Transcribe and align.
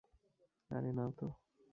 আরে, 0.71 0.91
নাও 0.93 1.11
তো। 1.11 1.27